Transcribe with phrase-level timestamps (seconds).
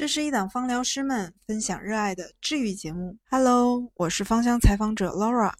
[0.00, 3.18] 这是一档芳疗师们分享热爱的治愈节目。
[3.28, 5.52] Hello，我是芳香采访者 Laura，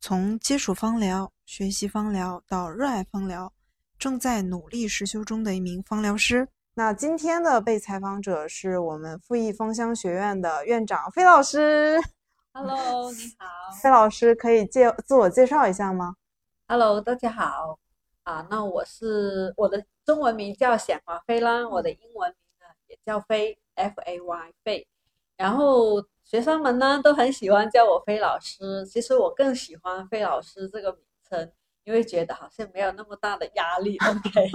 [0.00, 3.52] 从接触芳疗、学习芳疗到热爱芳疗，
[3.96, 6.48] 正在努力实修中的一名芳疗师。
[6.74, 12.02] 那今天的被采访者是我们复艺芳香学院的院长费老师。
[12.54, 13.46] Hello，你好。
[13.80, 16.16] 费老师可以介自我介绍一下吗
[16.66, 17.78] ？Hello，大家好。
[18.24, 23.56] 啊，那我是我的中文名叫显华菲啦，我的英文名呢也叫飞。
[23.76, 24.86] F A Y 费，
[25.36, 28.84] 然后学生们呢都很喜欢叫我飞老师。
[28.86, 31.52] 其实我更喜欢飞老师这个名称，
[31.84, 33.96] 因为觉得好像没有那么大的压力。
[33.98, 34.50] OK，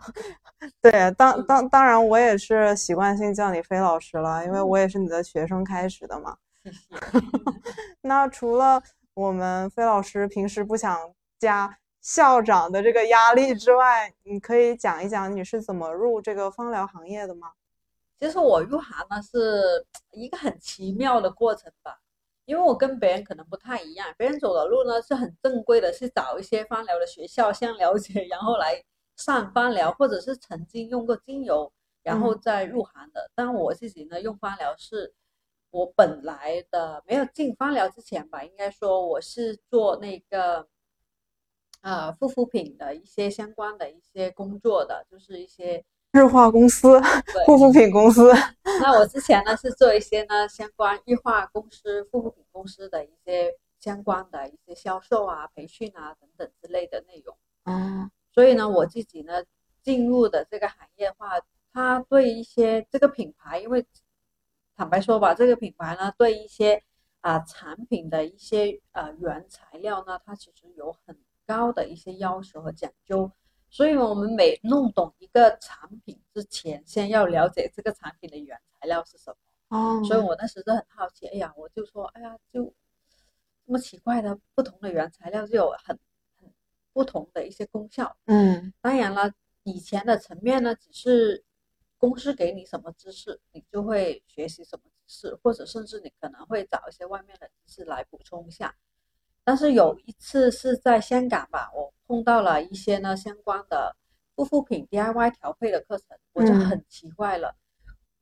[0.82, 6.36] 对，当当当然我也是习惯性叫你飞老师了，因为我也是你的学生开始的嘛。
[8.02, 8.82] 那除了
[9.14, 10.98] 我们飞老师平时不想
[11.38, 17.52] 加校长的这个压力之外，你可以讲一讲你是怎么入这个芳疗行业的吗？
[18.18, 22.00] 其实我入行呢是一个很奇妙的过程吧，
[22.46, 28.82] 因为我跟别人可能不太一样，别人走的路呢是很正规的，是找一些芳疗的学校先了解，然后来
[29.16, 31.70] 上芳疗，或者是曾经用过精油，
[32.02, 33.30] 然后再入行的。
[33.34, 35.12] 但我自己呢用芳疗是，
[35.70, 40.66] 我本来的没有进芳疗之前吧，应该说我是做那个，
[41.82, 45.84] 呃，护肤品的一些相关的一些工作的，就是一些。
[46.16, 46.98] 日化公司，
[47.44, 48.32] 护肤品公司。
[48.80, 57.36] 那我之前呢是做一些呢相关日化公司、护肤品公司的一些相关的一些销售啊、培训啊等等之类的内容。
[57.64, 59.44] 嗯，所以呢，我自己呢
[59.82, 61.32] 进入的这个行业话，
[61.70, 63.84] 它对一些这个品牌，因为
[64.74, 66.82] 坦白说吧，这个品牌呢对一些
[67.20, 71.14] 啊产品的一些呃原材料呢，它其实有很
[71.46, 73.30] 高的一些要求和讲究。
[73.68, 79.76] 所以，我们每弄懂一个产品之前，先要了解这个产品的原材料是什么。
[79.76, 80.02] 哦。
[80.04, 82.64] 所以我那时就很好奇，哎呀，我就说，哎呀，就
[83.66, 85.98] 这么奇怪的不同的原材料，就有很
[86.40, 86.50] 很
[86.92, 88.16] 不同的一些功效。
[88.26, 88.72] 嗯。
[88.80, 89.30] 当然了，
[89.64, 91.44] 以前的层面呢，只是
[91.98, 98.74] 公司给你什么知识，你就会学习什么知识，或者甚至你可能会找一些外面的知识来补充一下。
[99.46, 103.94] 但是有一次是在香港吧，我碰到了一些呢相关的
[104.34, 107.54] 护肤品 DIY 调配的课程，我就很奇怪了，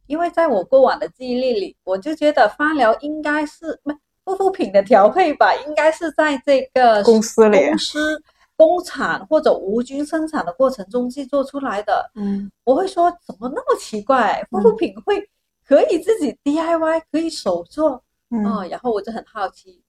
[0.07, 3.91] 因为在我过往的记忆力里，我就觉得芳疗应该是不
[4.27, 8.23] 护肤品的调配吧，应该是在这个公司里、公司、
[8.55, 12.11] 工厂或者无菌生产的过程中制作出来的。
[12.17, 15.27] 嗯，我会说怎么那么奇怪，护肤品会
[15.67, 19.83] 可以自己 DIY，可以手做嗯，然后我就很好奇。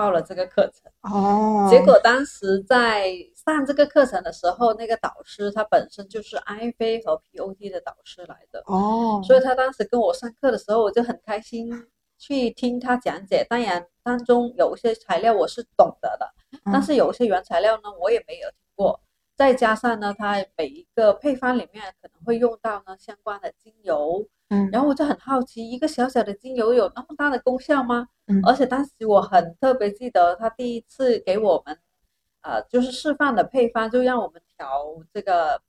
[0.00, 11.70] 报了这个课程哦，结果当时在上这个课程的时候，那个导师他本身就是 IFA 和 POT 的导师来的哦，所以他当时跟我上课的时候，我就很开心
[12.16, 13.46] 去听他讲解。
[13.50, 16.26] 当然当中有一些材料我是懂得的，
[16.72, 18.98] 但是有一些原材料呢我也没有听过。
[19.36, 24.26] 再加上呢，它每一个配方里面可能会用到呢相关的精油。
[24.52, 28.08] 嗯，然后我就很好奇，一个小小的精油有那么大的功效吗？
[28.26, 31.78] 嗯，而且当时我很特别记得，他第一次给我们，
[32.40, 34.84] 呃，就是示范的配方，就让我们调
[35.14, 35.62] 这个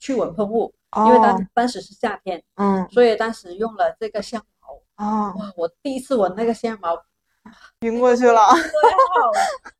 [0.00, 7.00] 驱蚊喷雾，因为当当时是夏天，嗯，所以当时用了这个香茅，哦，哇，我第一次闻那个香茅，
[7.82, 8.40] 晕过去了，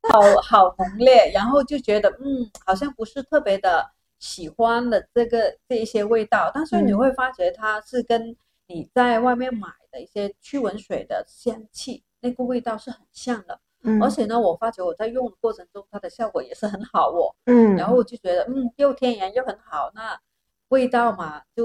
[0.08, 3.90] 好好好浓烈，然后就觉得，嗯，好像不是特别的。
[4.20, 8.36] 喜欢的这个这一些味道，但是你会发觉它是跟
[8.66, 13.58] 你在外面买的一些驱蚊水的香气那个味道是很像的。
[13.82, 17.34] 嗯，而且呢，我发觉我在用的过程中，它的效果也是很好哦。
[17.46, 20.16] 嗯，然后我就觉得，嗯，又天然又很好，那
[20.68, 21.64] 味道嘛，就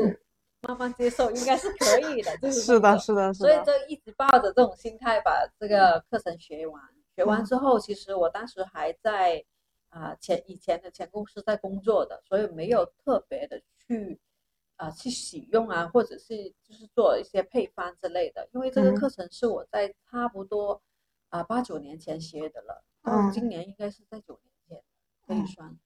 [0.62, 2.38] 慢慢接受，应该是可以的。
[2.38, 6.82] 就是是的，是的，所以就一直抱着这种心态把这个课程学完。
[7.18, 9.44] 学完之后，其实我当时还在。
[9.96, 14.20] 啊，前以前的前公司在工作的，所以没有特别的去
[14.76, 18.46] 啊去使用啊，或者是就是做一些配方之类的。
[18.52, 20.82] 因为这个课程是我在差不多
[21.30, 24.84] 啊八九年前学的了，到今年应该是在九年前
[25.26, 25.80] 可以算，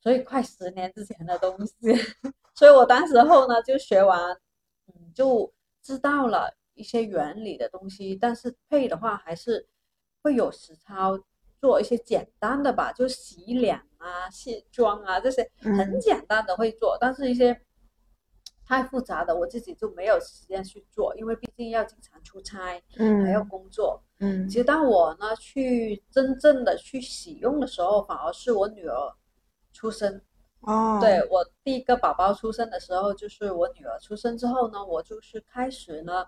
[0.00, 1.74] 所以快十年之前的东西。
[2.54, 4.40] 所以我当时候呢就学完，
[4.86, 5.52] 嗯，就
[5.82, 9.66] 知道了一些原理的东西，但是配的话还是
[10.22, 11.18] 会有实操。
[11.62, 17.62] 做一些简单的吧，就洗脸啊、卸妆啊这些很简单的会做，但是一些
[18.66, 24.48] 太复杂的我自己就没有时间去做，因为毕竟要经常出差，嗯，还要工作，嗯。
[24.48, 29.14] 其实当我呢去真正的去使用的时候，反而是我女儿
[29.72, 30.20] 出生，
[30.62, 36.26] 哦，对我第一个宝宝出生的时候，就是我女儿出生之后呢，我就是开始呢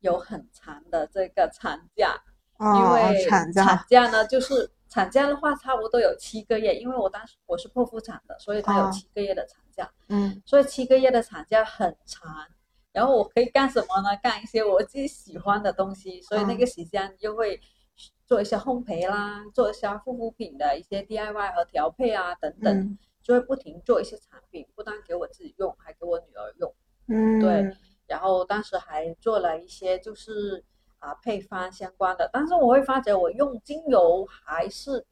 [0.00, 2.31] 有很长的这个产假，哦，
[2.76, 12.32] 因为产假，产假呢就是产假的话差不多有七个月，因为我当时我是剖腹产的，所以它有哦七个月的产假，嗯所以七个月的产假很长。
[12.92, 14.16] 然后我可以干什么呢？
[14.22, 17.58] 干一些我自己喜欢的东西，所以那嗯个时间就会
[18.26, 22.78] 做一些烘焙啦，做一些护肤品的一些 DIY 和调配啊等等。
[22.78, 26.74] 嗯就会不停做一些产品，不单给我自己用，还给我女儿用。
[27.06, 27.72] 嗯，对，
[28.08, 30.64] 然后当时还做了一些就是
[31.02, 35.04] 啊配方相关的，但是我会发觉我用精油还是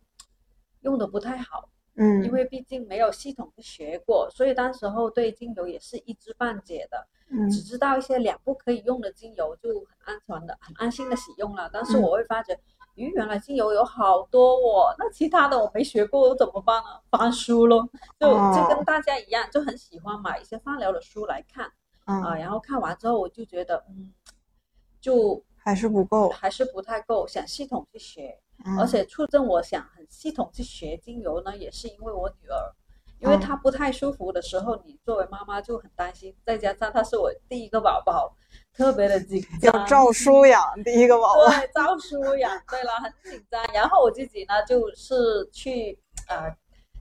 [0.82, 7.50] 用的不太好，嗯，因为毕竟没有系统的学过，所以当时候对精油也是一知半解的，嗯。
[7.50, 11.68] 只知道一些两不可以用的精油就很安全的、很安心的使用了。
[11.72, 12.02] 但是嗯。
[12.02, 12.54] 我会发觉，
[12.94, 17.00] 咦，原来精油有好多哦，那其他的我没学过，我怎么办呢？
[17.10, 17.88] 翻书咯，
[18.20, 21.66] 就就哦跟大家一样，就很喜欢买一些芳疗的书来看
[22.04, 24.12] 啊、嗯，然后看完之后我就觉得，嗯，
[25.00, 28.36] 就还是不够，还是不太够，想系统去学。
[28.66, 32.74] 嗯而且促进我想很系统去学精油呢，也是因为我女儿，
[33.20, 38.34] 因为嗯她不太舒服的时候，你作为妈妈就很担心，再加上她是我第一个宝宝，
[38.74, 43.64] 特别的紧张，要照书养第一个宝宝，对，照书养，对了，很紧张。
[43.72, 46.54] 然后我自己呢，就是去呃，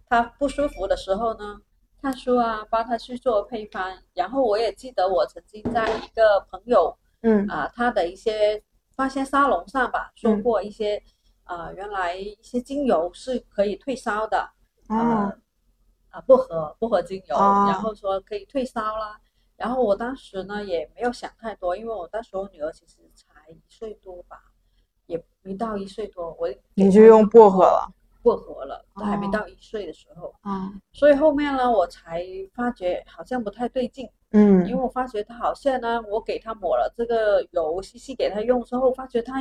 [0.08, 1.60] 她不舒服的时候呢，
[2.02, 3.98] 看书啊，帮她去做配方。
[4.14, 7.48] 然后我也记得我曾经在一个朋友嗯。
[7.48, 8.62] 啊、他的一些
[8.96, 10.44] 发现沙龙上吧，说嗯。
[10.44, 11.02] 过一些
[11.44, 14.50] 啊、原来一些精油是可以退烧的，
[14.90, 14.96] 哦。
[14.98, 15.40] 呃
[16.12, 17.66] 啊薄荷薄荷精油，哦。
[17.68, 19.20] 然后说可以退烧啦。
[19.56, 24.42] 然后我当时呢也没有想太多，因为我当时我女儿其实才一岁多吧，
[25.06, 27.94] 也没到一岁多，我你就用薄荷了，
[28.30, 29.30] 薄荷了，都还没哦。
[29.34, 32.24] 到一岁的时候，嗯所以后面呢我才
[32.54, 34.68] 发觉好像不太对劲，嗯。
[34.68, 39.36] 因为我发觉他好像呢，我给他抹了这个油，细细给他用之后，发觉她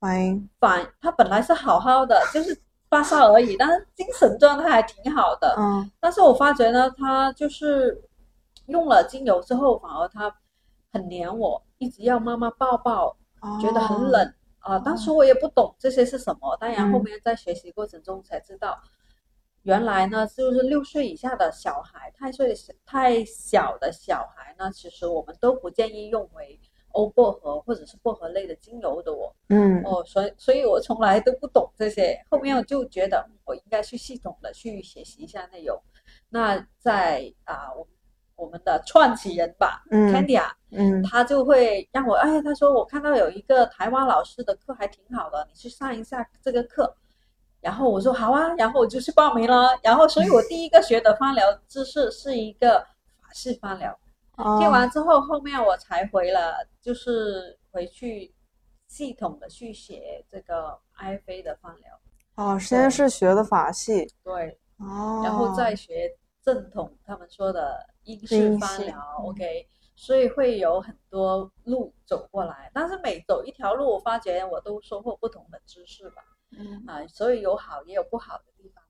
[0.00, 2.60] 欢迎，反他本来是好好的，就是
[2.90, 5.54] 发烧而已，但是精神状态还挺好的。
[5.58, 5.90] 嗯。
[6.00, 8.02] 但是我发觉呢，他就是
[8.66, 10.34] 用了精油之后，反而他
[10.92, 13.16] 很黏我，一直要妈妈抱抱，
[13.60, 14.34] 觉得很哦冷
[14.64, 18.80] 啊、当时我也不懂这些是什么，当然后嗯面在学习过程中才知道，
[19.62, 26.58] 原来呢就是六岁以下的小孩，太岁太小的小孩呢，其实我们都不建议用为
[26.92, 29.34] 欧薄荷或者是薄荷类的精油的哦。
[29.48, 35.78] 嗯哦，所以所以我从来都不懂这些，后面我就觉得嗯我应该去系统的去学习一下内容。
[36.28, 37.86] 那在啊、我
[38.36, 46.94] 我们的创始人吧、嗯 c a n d y 啊，嗯他就会让我，哎，他说我看到有一个台湾老师的课还挺好的，你去上一下这个课。
[47.60, 49.70] 然后我说好啊，然后我就去报名了。
[49.82, 52.78] 然后，所以我第一个学的芳疗知识是一个
[53.22, 53.90] 法式芳疗。
[54.36, 58.34] 哦听完之后，后面我才回了，就是回去
[58.86, 61.98] 系统的去学这个 IFA 的芳疗。
[62.34, 66.10] 哦，先是学的法系，对，哦，然后再学
[66.44, 76.22] 正统他们说的英式英式芳疗嗯，OK，所以会有很多路走过来，但是每走一条路，我发觉我都收获不同的知识吧，
[76.58, 78.84] 嗯啊，所以有好也有不好的地方。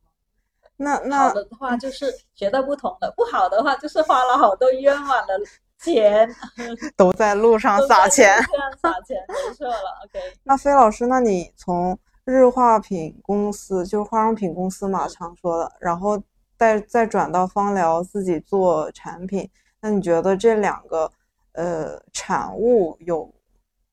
[0.76, 5.38] 那那好的话就是学到不同的，不好的话就是花了好多冤枉的
[5.78, 6.28] 钱，
[6.96, 8.36] 都在路上撒钱。
[8.50, 10.20] 这样撒钱，没错了，OK。
[10.42, 16.20] 那飞老师，那你从日化品公司，就是化妆品公司嘛，嗯常说的，然后
[16.64, 21.12] 再再转到芳疗自己做产品，那你觉得这两个
[21.52, 23.30] 呃产物有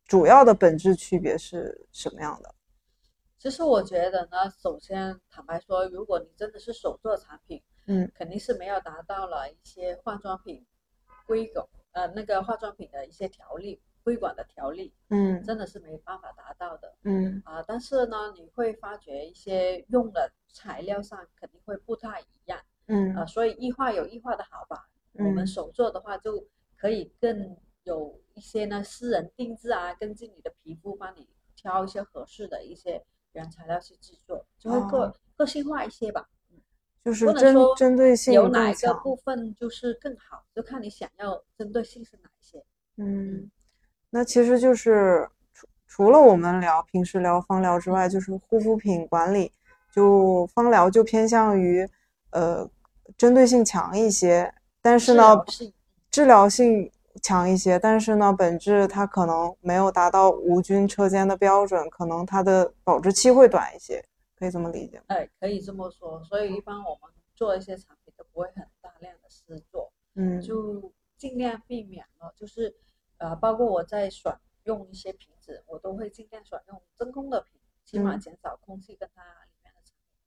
[0.06, 2.56] 主要的本质区别是什么样的？
[3.38, 10.66] 其实我觉得呢，首先坦白说，如果你真的是手做产品，嗯，肯定是没有达到了一些化妆品
[11.28, 17.64] 规格呃那个化妆品的一些条例规管的条例，嗯真的是没办法达到的嗯啊。
[17.68, 24.88] 但是呢，你会发觉一些用的材料上肯定会不太一样嗯啊，所以异化有异化的好吧。
[25.14, 33.04] 我们嗯手做的话，就可以更有一些呢私人定制啊，根据你的皮肤帮你挑一些合适的一些
[33.34, 36.30] 原材料去制作，就会个、哦个性化一些吧。
[36.52, 36.62] 嗯
[37.04, 38.94] 就是针针对性有哪一个。
[39.00, 42.64] 部分就是更好，就看你想要针对性是哪一些。
[42.98, 43.50] 嗯，
[44.12, 49.52] 那其实就是除除了我们聊平时聊芳疗之外，就是护肤品管理，
[49.92, 51.90] 就芳疗就偏向于
[52.32, 52.70] 呃
[53.18, 55.44] 针对性强一些，但是呢
[56.10, 56.92] 治疗性
[57.22, 64.04] 强一些，但是呢本质它可能没有达到无菌车间的标准，可能它的保质期会短一些，
[64.38, 65.04] 可以这么理解吗？
[65.08, 66.22] 哎，可以这么说。
[66.24, 72.74] 所以一般我们做一些产品都不会很大量的试做，嗯就尽量避免了，就是
[73.22, 80.20] 呃，包括我在选用一些瓶子，我都会尽量选用真空的瓶，起码嗯减少空气跟它里面的产品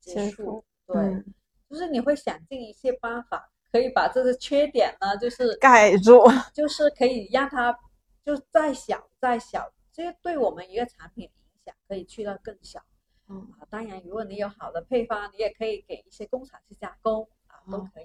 [0.00, 0.64] 接接触触。
[0.92, 1.34] 对，嗯
[1.68, 7.78] 就是你会想尽一切办法，可以把这个缺点呢，就是盖住，就是可以让它
[8.24, 12.82] 就再小再小，这对我们一个产品的影响可以去到更小。
[13.28, 18.04] 嗯啊，当然，如果你有好的配方，你也可以给一些工厂去加工啊，都哦可以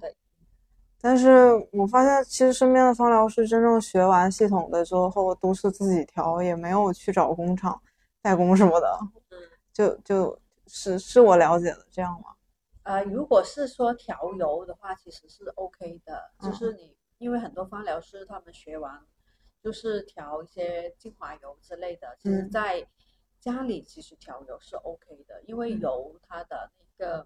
[0.00, 0.14] 的。
[1.06, 1.30] 但是
[1.70, 7.80] 我发现，其实身边的芳疗师真正学完系统的之后，都是自己调，也没有去找工厂
[8.20, 8.98] 代工什么的。
[9.30, 9.38] 嗯，
[9.72, 12.34] 就就是是我了解的这样吗？
[12.82, 19.00] 呃，如果是说调油的话，其实是 OK 的，就嗯是你因为很多芳疗师他们学完
[19.62, 22.84] 就是调一些精华油之类的，其实嗯在
[23.38, 27.24] 家里其实调油是 OK 的，因为嗯油它的那个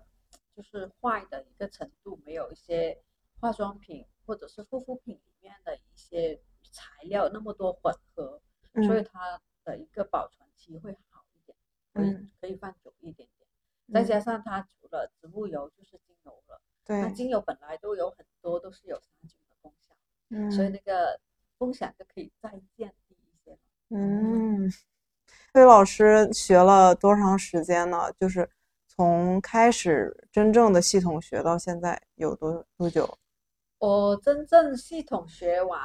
[0.54, 3.00] 就是坏的一个程度没有一些
[3.40, 8.40] 化妆品或者是护肤品里面的一些材料那么多混合，
[8.74, 11.56] 所以嗯它的一个保存期会好一点，
[11.92, 13.48] 可以嗯可以放久一点点。
[13.92, 19.96] 再嗯加上它除了植物油就是精油了，对那，精油本来都有很多都是有杀菌的功效，
[20.28, 21.18] 嗯所以那个
[21.58, 23.58] 风险就可以再降低一些了。
[23.88, 24.70] 嗯，
[25.54, 28.12] 魏老师学了多长时间呢？
[28.20, 28.48] 就是
[28.86, 33.18] 从开始真正的系统学到现在有多多久？
[33.80, 35.80] 我真正系统学完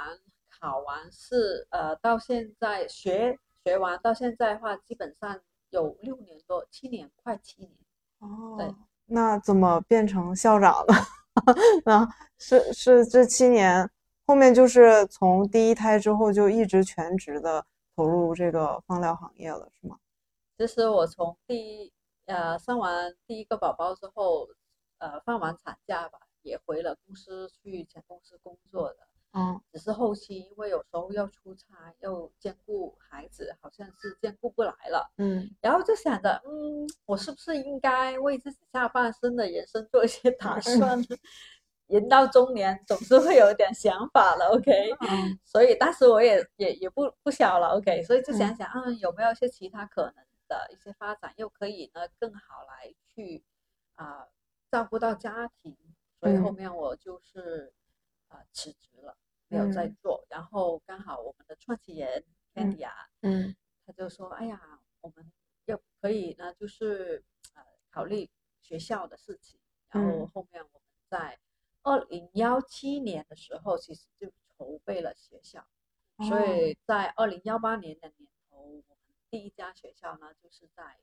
[0.59, 7.71] 考完试，呃，到现在学学完到现在的话，基本上有六年多，七年快七年。
[8.19, 8.75] 哦对哦，
[9.05, 10.93] 那怎么变成校长了？
[11.85, 12.05] 那
[12.37, 13.89] 是是这七年
[14.25, 19.97] 后面就是从第一胎之后就一直全职的投入这个放疗行业了，是吗？
[20.57, 21.93] 其实我从第一
[22.25, 24.49] 呃生完第一个宝宝之后，
[24.97, 28.99] 呃放完产假吧，也回了公司去前公司工作的。
[29.37, 35.11] 嗯只是后期因为有时候要出差，又兼顾孩子，好像是兼顾不来了。
[35.17, 41.07] 嗯然后就想着，嗯，我是不是应该为自己下半生的人生做一些打算呢？
[41.87, 44.71] 人到中年总是会有点想法了，OK。
[45.07, 53.43] 嗯所以当时我也也也不不小了，OK，所以就想想，嗯，有没有一些其他可能的一些发展，又可以呢更好来去
[53.95, 54.25] 啊、
[54.71, 55.77] 照顾到家庭，
[56.25, 57.71] 所以后嗯面我就是
[58.29, 59.15] 啊、辞职了，
[59.47, 60.25] 没有再嗯做。
[60.27, 62.91] 然后刚好我们的创始人 Candy 啊，
[63.21, 63.55] 嗯
[63.85, 65.31] 他就说，哎呀，我们
[65.65, 68.27] 要可以呢，就是呃考虑
[68.59, 69.59] 学校的事情。
[69.89, 71.39] 然后嗯后面我们在
[71.83, 74.27] 二零幺七年的时候，其实就
[74.57, 75.63] 筹备了学校。
[76.27, 78.97] 所哦以在二零幺八年的年头，我们
[79.29, 80.97] 第一家学校呢，就是在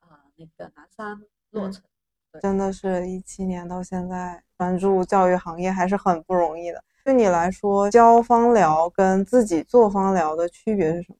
[0.00, 1.84] 啊、那个南山落嗯成。
[2.40, 6.82] 真的是一七年到现在专注教育行业还是很不容易的。
[7.04, 11.18] 对你来说，教芳疗跟自己做芳疗的区别是什么？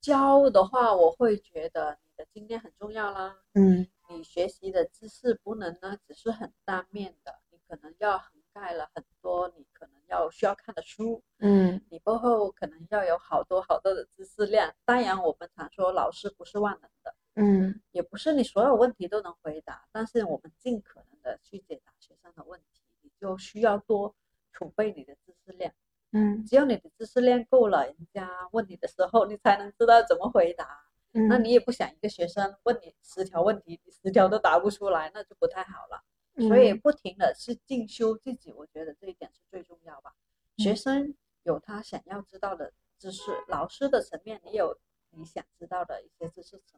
[0.00, 3.34] 教的话，我会觉得你的经验很重要啦。
[3.54, 14.72] 嗯你学习的知识不能呢只是很单面的，你可能要涵盖了很多你可能要需要看的书，嗯你背后可能要有好多好多的知识量。
[14.84, 24.14] 当然，我们常说老师不是万能的，嗯也不是你所有问题都能回答，但是我们尽可能的去解答学生的问题，你就需要多
[24.52, 25.72] 储备你的知识量。
[26.10, 30.84] 嗯只有你的知识量够了，人家问你的时候，你才能知道怎么回答。
[31.12, 36.02] 嗯，那你也不想一个学生问你十条问题，你十条都答不出来，那就不太好了。
[36.48, 40.14] 所以嗯不停的去进修自己，我觉得这一点是最重要吧。
[40.56, 41.14] 学嗯生
[41.44, 44.78] 有他想要知道的知识，老师的层面也有
[45.10, 46.77] 你想知道的一些知识层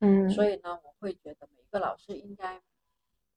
[0.00, 2.60] 嗯，所以呢，我会觉得每一个老师应该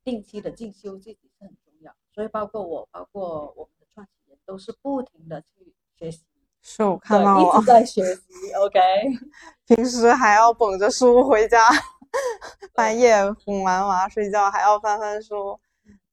[0.03, 1.93] 定期的进修自己是很重要。
[2.13, 6.23] 所以包括我，包括我们的创始人，都是不停的去学习，
[6.61, 8.53] 是我看到了一直，在学习。
[8.53, 8.79] OK，
[9.65, 11.67] 平时还要捧着书回家，
[12.75, 15.59] 半夜哄完娃睡觉还要翻翻书，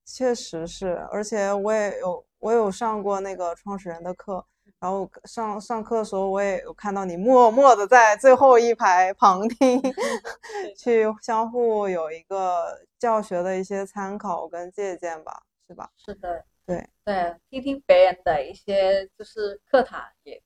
[0.05, 4.47] 确实是，而且我也有我有上过那个创始人的课，
[4.80, 9.82] 然后上上课的时候我也有看到你默默的在最后一排旁听，
[10.76, 15.90] 去相互有一个教学的一些参考跟借鉴吧，是吧？
[15.97, 20.40] 是的，对对，听听别人的一些就是课堂，也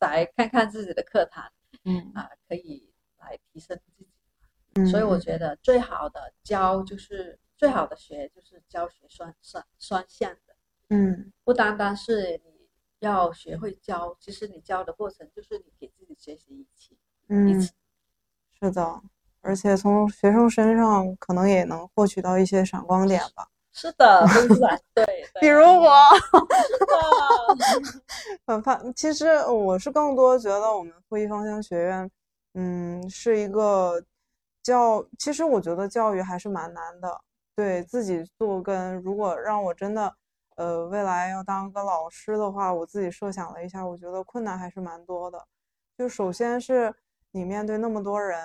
[0.00, 1.44] 来看看自己的课堂
[1.84, 4.08] 嗯啊，可以来提升自己。
[4.74, 10.56] 嗯，所以我觉得最好的教就是最好的学就是教学双双双向的，
[10.90, 12.57] 嗯不单单是你
[13.00, 16.96] 要学会教，其实你教的过程就是你给自己学习一起
[17.28, 17.68] 嗯。
[18.60, 19.00] 是的，
[19.40, 23.46] 而且从学生身上可能也能获取到一些闪光点吧。
[23.72, 24.26] 是的，
[24.94, 25.04] 对。
[25.40, 25.92] 比如我，
[26.66, 28.02] 是的，
[28.44, 32.10] 反反，其实我是更多觉得我们复一芳香学院，
[32.54, 34.02] 嗯，是一个
[34.64, 37.20] 教，其实我觉得教育还是蛮难的。
[37.54, 40.12] 对自己做跟如果让我真的，
[40.58, 45.40] 呃，未来要当个老师的话，我自己设想了一下，我觉得困难还是蛮多的。
[45.96, 46.92] 就首先是
[47.30, 48.36] 你面对那么多人，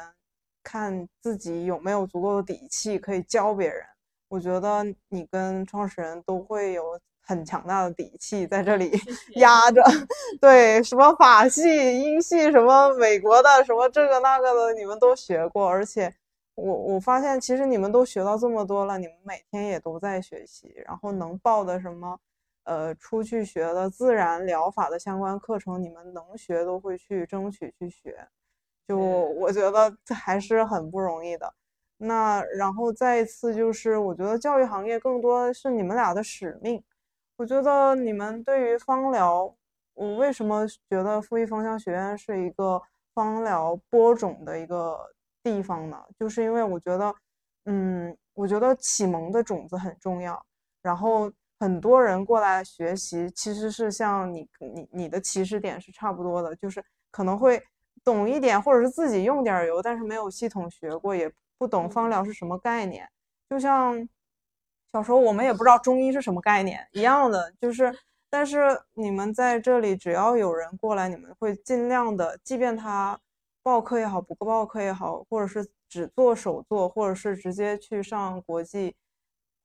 [0.64, 3.84] 看自己有没有足够的底气可以教别人。
[4.28, 8.92] 我觉得你跟创始人都会有很强大的底气在这里
[9.38, 9.82] 压着。
[10.40, 15.68] 对，什么法系、英系，什么美国的，什么这个那个的，你们都学过。
[15.68, 16.14] 而且
[16.56, 22.20] 我我发现，其实你们都学到这么多了，你们每天也都在学习，然后能报的什么。
[22.66, 28.26] 呃，出去学的自然疗法的相关课程，你们能学都会去争取去学，
[28.88, 31.54] 就我觉得还是很不容易的。
[31.98, 36.82] 那然后再一次就是，我觉得教育行业更多是你们俩的使命。
[37.36, 39.54] 我觉得你们对于芳疗，
[39.94, 42.82] 我为什么觉得复一芳香学院是一个
[43.14, 44.98] 芳疗播种的一个
[45.44, 46.02] 地方呢？
[46.18, 47.14] 就是因为我觉得，
[47.66, 50.44] 嗯，我觉得启蒙的种子很重要，
[50.82, 51.32] 然后。
[51.60, 57.64] 很多人过来学习，其实是像你你你的起始点是差不多的，就是可能会
[58.04, 63.08] 懂一点，或者是自己用点油，但是没有系统学过，也不懂芳疗是什么概念。
[63.50, 63.96] 就像
[64.92, 67.98] 小时候我们也不知道中医是什么概念一样的，就是，
[68.30, 73.18] 但是你们在这里，只要有人过来，你们会尽量的，即便他
[73.64, 78.96] 报课也好，不报课也好，或者是只做手作，或者是直接去上国际。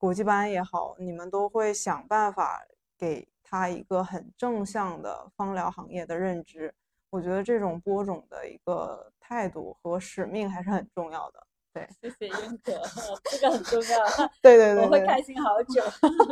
[0.01, 2.65] 国际班也好，你们都会想办法
[2.97, 6.73] 给他一个很正向的芳疗行业的认知。
[7.11, 11.45] 我觉得这种播种的一个态度和使命还是很重要的。
[11.73, 12.81] 对，谢谢英可，
[13.29, 13.99] 这个很重要。
[14.41, 15.83] 对对对，我会开心好久。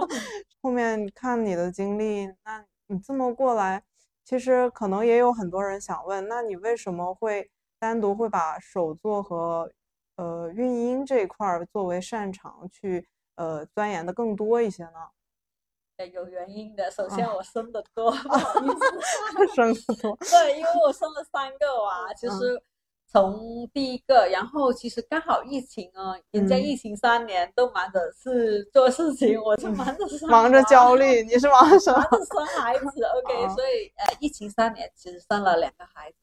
[0.63, 3.83] 后面看你的经历，那你这么过来，
[4.25, 7.51] 其实可能也有很多人想问，那你为什么会
[7.87, 9.71] 单独会把手作和
[10.17, 13.07] 呃孕婴这一块儿作为擅长去？
[13.37, 16.05] 呃，钻研的更多一些呢？
[16.11, 16.91] 有原因的。
[16.91, 20.17] 首先，我生的多，不好意思 生的多。
[20.17, 22.59] 对，因为我生了三个娃，其实
[23.07, 32.87] 从第一个，然后其实刚好疫情啊，人家疫情三年都忙着是做事情，我就忙着 忙着焦虑，你是忙着生生孩子。
[32.87, 36.17] OK，所以呃，疫情三年其实生了两个孩子，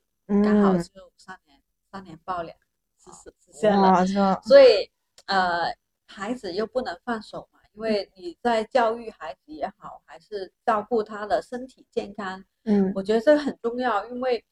[0.44, 1.53] 刚好就三年
[1.94, 2.58] 三年抱两
[2.98, 4.04] 实实实现了，
[4.42, 4.92] 所以
[5.28, 5.72] 呃。
[6.06, 14.46] 孩子又不能放手嘛，因为你在教育孩子也好，还是照顾他的身体健康，嗯，我觉得这很重要，因为，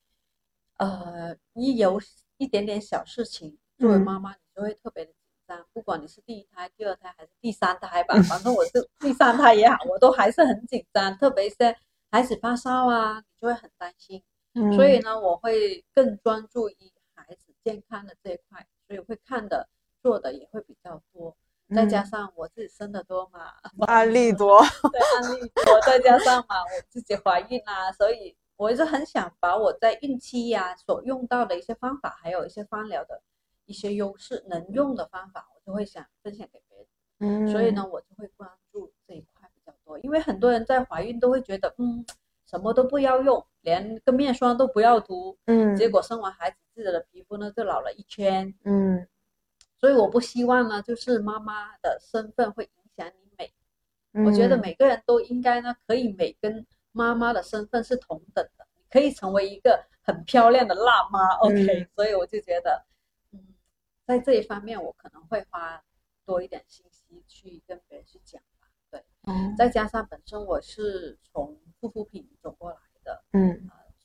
[0.77, 2.01] 呃，一有
[2.37, 11.57] 一点点小事情，作为妈妈你就会特别的紧张，不管你是第一胎、第二胎还是第三胎吧，反正我是 第三胎也好，我都还是很紧张，特别是
[12.09, 14.23] 孩子发烧啊，你就会很担心，
[14.75, 16.91] 所以呢，我会更专注于
[17.63, 19.67] 健康的这一块，所以会看的
[20.01, 21.35] 做的也会比较多。
[21.73, 23.53] 再加上我自己生的多嘛，
[23.87, 24.59] 案例多，
[24.91, 33.21] 对案例多，再加上嘛我自己怀孕啊，所以我一直很想把我在孕期呀所用到的一些方法，还有一些方疗的
[33.65, 36.87] 一些优势能用的方法，我就会想分享给别人。
[37.19, 42.05] 嗯，所以呢，我就会关注这一块比较多，因为很多人在怀孕都会觉得，嗯，
[42.51, 49.07] 什么都不要用，连个面霜都不要涂，嗯，结果生完孩子自己的皮肤呢就老了一圈，嗯。
[49.79, 53.51] 所以我不希望呢，就是妈妈的身份会影响你美。
[54.25, 61.35] 我觉得每个人都应该呢，可以美跟妈妈的身份是同等的，可以成为一个很漂亮的辣妈。
[61.37, 62.85] OK，所以我就觉得，
[63.31, 63.39] 嗯，
[64.05, 65.81] 在这一方面我可能会花
[66.25, 68.67] 多一点信息去跟别人去讲吧。
[68.91, 69.01] 对，
[69.57, 72.29] 再加上本身我是从护肤品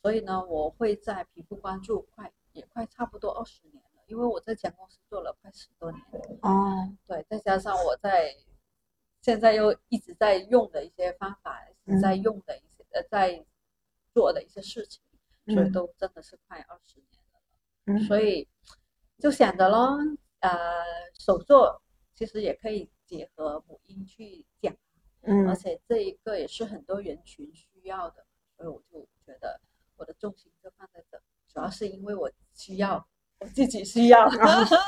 [0.07, 4.01] 所以呢，我会在皮肤关注快也快差不多二十年了。
[4.05, 6.01] 因为我在前公司做了快十多年
[6.43, 8.33] 哦，对，再加上我在
[9.19, 13.45] 现在又一直在用的一些方法，一直在用的一些呃，在
[14.13, 15.03] 做的一些事情，
[15.53, 18.07] 所以都真的是快二十年了。
[18.07, 18.47] 所以
[19.19, 19.97] 就想着咯，
[20.39, 20.49] 呃，
[21.19, 21.81] 手作
[22.15, 24.73] 其实也可以结合母婴去讲，
[25.23, 29.59] 嗯，而且这一个也是很多人群需要的，所以我就觉得
[29.97, 31.17] 我的重心就放在这，
[31.51, 33.07] 主要是因为我需要。
[33.39, 34.27] 我自己需要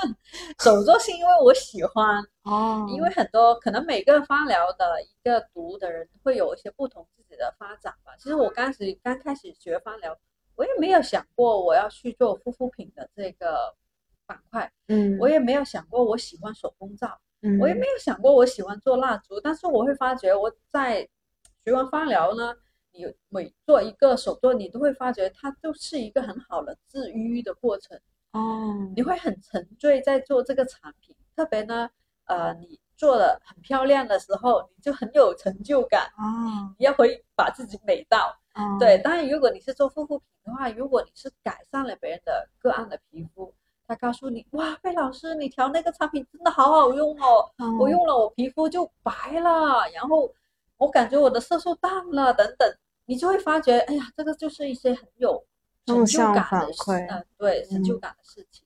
[0.60, 2.84] 手作，是因为我喜欢哦。
[2.90, 8.12] 因为很多可能每个芳疗的一个读的人会有一些不同自己的发展吧。
[8.18, 10.18] 其实我刚始刚开始学芳疗，
[10.56, 13.72] 我也没有想过我要去做护肤品的这个
[14.26, 21.08] 板块，嗯，我也没有想过我喜欢手工皂，嗯我也没有想过我喜欢做蜡烛，但是我会发觉我在
[21.64, 22.56] 学完芳疗呢，
[22.92, 28.00] 你每做一个手作，你都会发觉它就是一个很好的治愈的过程。
[28.32, 31.90] 哦，你会很沉醉在做这个产品，特别呢，
[32.26, 38.36] 呃，你做的很漂亮的时候，你就很有成就感，哦，你要会把自己美到。
[38.54, 43.54] 啊对，，当然，如果你是做护肤品的话，如果你是改善了别人的个案的皮肤，
[43.88, 50.30] 他告诉你，哇，贝老师，你调那个产品真的好好用哦，嗯我用了我皮肤就白了，然后
[50.80, 52.68] 我感觉我的色素淡了，等等，
[53.06, 55.46] 你就会发觉，哎呀，这个就是一些很有
[55.86, 58.66] 成就感的事，嗯呃，对，成就嗯感的事情。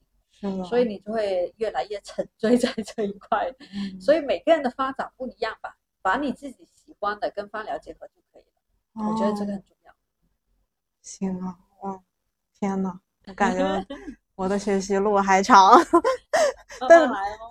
[0.64, 3.50] 所以你就会越来越沉醉在这一块。
[3.58, 9.08] 嗯所以每个人的发展不一样吧，把你自己喜欢的跟方疗结合就可以了。
[9.10, 9.94] 我觉得这个哦很重要。
[11.00, 12.02] 行啊，哇，
[12.52, 13.86] 天呐，我感觉
[14.34, 15.80] 我的学习路还长。
[16.88, 17.08] 但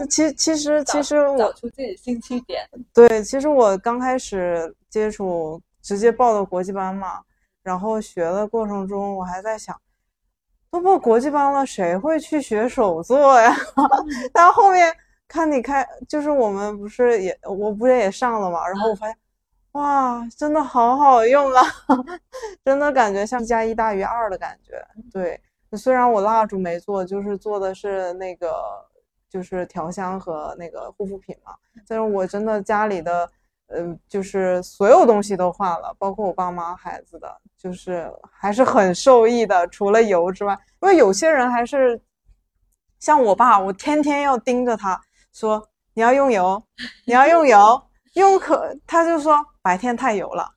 [0.09, 2.61] 其其实其实我找出自己的兴趣点。
[2.93, 7.21] 对，其实我刚开始接触，直接报的国际班嘛，
[7.63, 9.79] 然后学的过程中，我还在想，
[10.69, 13.55] 都报国际班了，谁会去学手作呀？
[14.33, 14.93] 但后面
[15.27, 19.17] 看你开，就是我们不是也，我不是也上了嘛，然后我发现，
[19.71, 21.63] 哇，真的好好用啊，
[22.65, 24.85] 真的感觉像一加一大于二的感觉。
[25.11, 25.39] 对，
[25.77, 28.53] 虽然我蜡烛没做，就是做的是那个
[29.29, 31.55] 就是调香和那个护肤品嘛，
[31.87, 33.29] 但是我真的家里的，
[33.67, 39.67] 呃，就是所有东西都换了，包括我爸妈、孩子的，就是还是很受益的。
[39.69, 41.99] 除了油之外，因为有些人还是
[42.99, 46.61] 像我爸，我天天要盯着他说你要用油，
[47.07, 47.81] 你要用油，
[48.13, 50.47] 用可他就说白天太油了，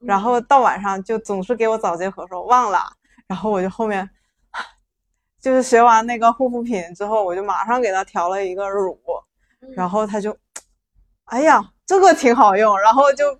[0.00, 2.80] 然后到晚上就总是给我早结合说忘了，
[3.26, 4.06] 然后我就后面。
[5.46, 8.98] 就是学完那个护肤品之后，我就马上给他调了一个乳，
[9.60, 10.36] 嗯然后他就，
[11.26, 13.38] 哎呀，这个挺好用，然后就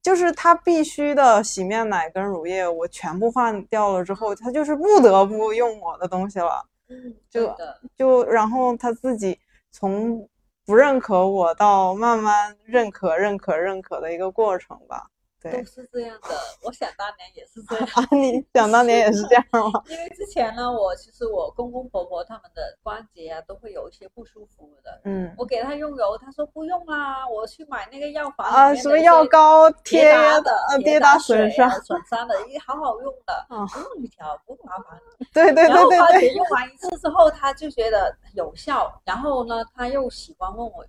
[0.00, 7.54] 就是他必须的洗面奶跟乳液，我全部换掉了之后，他就是不得不用我的东西了，嗯，就，
[7.94, 9.38] 就然后他自己
[9.70, 10.26] 从
[10.64, 15.10] 不认可我到慢慢认可、认可、认可的一个过程吧。
[15.50, 16.28] 对都是这样的。
[16.62, 17.86] 我想当年也是这样。
[17.94, 19.82] 啊，你想当年也是这样吗？
[19.90, 25.00] 因为之前呢，我其实我公公婆婆他们的关节啊都会有一些不舒服的。
[25.04, 34.98] 嗯我给他用油，他说不用啦，我去买那个药房啊，什么药膏贴的呃，跌跌打水损伤啊，损伤的，也好好用的， 啊不用你调，不麻烦。
[35.32, 40.84] 对对对对对，发觉用完一次之后，他就觉得有效，然后呢，他又喜欢问我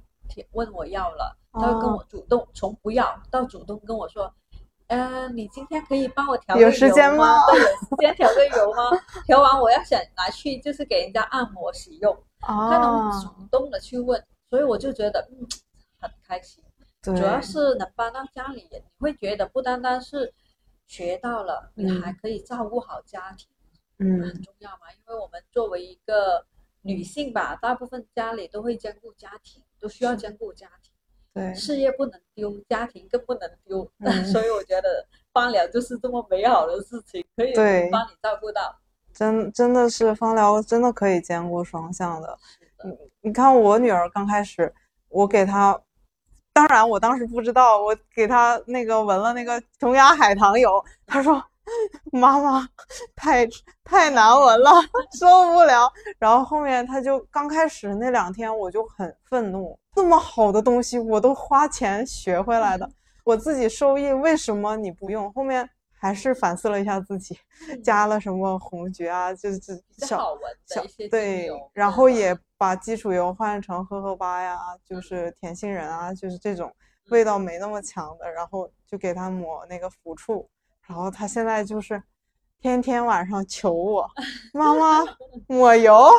[0.52, 4.32] 问我要了，他会跟哦我主动从不要到主动跟我说，
[4.88, 7.40] 呃，你今天可以帮我调有个油时间吗？
[7.52, 8.92] 有时间调个油吗？
[9.26, 15.48] 调完我要想拿去就是给人家按摩使用，他能啊，主动的去问，所以我就觉得嗯
[16.00, 16.64] 很开心。
[17.02, 20.32] 对，主要是能帮到家里人，你会觉得不单单是
[20.86, 22.02] 学到了，你嗯。
[22.02, 23.48] 还可以照顾好家庭。
[23.98, 26.46] 嗯很重要嘛，因为我们作为一个
[26.82, 30.85] 女性吧，大部分家里都会兼顾家庭，都需要兼顾家庭，
[31.36, 33.86] 对，事业不能丢，家庭更不能丢。
[34.00, 37.54] 嗯 所以我觉得芳疗就是这么美好的事情，可以
[37.92, 38.74] 帮你照顾到。
[39.14, 42.38] 真真的是芳疗真的可以兼顾双向的。
[42.86, 42.98] 你，
[43.30, 44.74] 你看我女儿刚开始，
[45.10, 45.78] 我给她，
[46.54, 51.44] 当然我当时不知道，我给她那个闻了那个琼崖海棠油，她说
[52.12, 52.68] 妈妈
[53.16, 53.48] 太
[53.84, 54.72] 太难闻了，
[55.20, 55.92] 受不了。
[56.20, 62.90] 然后后面他就刚开始那两天我就很愤怒，这么好的东西我都花钱学回来的，
[63.24, 65.32] 我自己受益，为什么你不用？
[65.34, 67.38] 后面还是反思了一下自己，
[67.84, 69.60] 加了什么红桔啊，就是
[69.98, 76.72] 小小对，然后也把基础油换成荷荷巴呀，就是甜杏仁啊，就是这种
[77.10, 80.48] 味道没那么强的，然后就给它抹那个抚触，
[80.88, 82.02] 然后他现在就是
[82.62, 84.10] 天天晚上求我，
[84.54, 85.04] 妈妈
[85.48, 86.10] 抹油，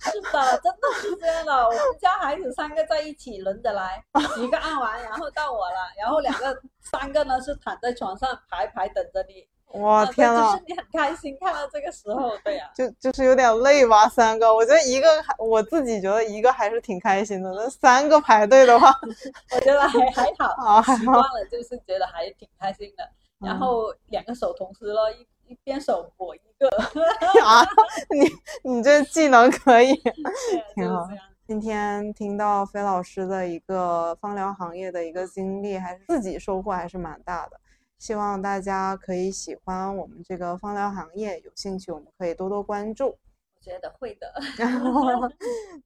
[0.00, 1.52] 是的，真的是这样的。
[1.52, 4.02] 我们家孩子三个在一起轮着来，
[4.38, 9.46] 一个按完，然后到我了，然后两个、三个呢是躺在床上排排等着你。
[9.80, 10.52] 哇天呐！
[10.52, 18.94] 就是你很开心看到这个时候，对呀、就就是有点累吧，三个，我觉得一个还我自己觉得一个还是挺开心的，那三个排队的话
[19.52, 23.08] 我觉得还还好，啊，还好习惯了就是觉得还挺开心的。
[23.44, 26.68] 然嗯后两个手同时咯，一一边手抹一个，
[27.44, 27.64] 啊，
[28.10, 29.92] 你你这技能可以。
[30.74, 31.20] 挺好就是。
[31.46, 37.60] 今天听到飞老师的一个芳疗行业的一个经历，还是自己收获还是蛮大的。
[37.98, 43.08] 希望大家可以喜欢我们这个芳疗行业，有兴趣我们可以多多关注。
[43.08, 44.32] 我觉得会的。
[44.56, 45.02] 然 后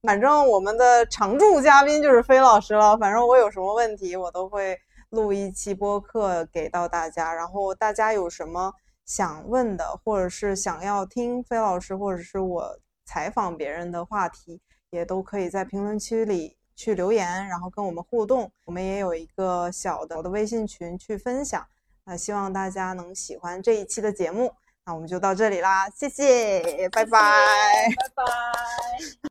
[0.01, 2.97] 反正我们的常驻嘉宾就是飞老师了。
[2.97, 7.33] 反正我有什么问题，我都会录一期播客给到大家。
[7.33, 8.73] 然后大家有什么
[9.05, 18.51] 想问的，或者是想要听飞老师或者是我采访别人的话题，也都可以在评论区里去留言，然后跟我们互动。
[18.65, 21.65] 我们也有一个小的我的微信群去分享。
[22.05, 24.53] 那希望大家能喜欢这一期的节目。
[24.85, 29.28] 那我们就到这里啦，谢谢，拜拜，拜拜。